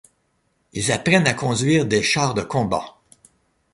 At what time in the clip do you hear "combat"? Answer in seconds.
2.41-2.97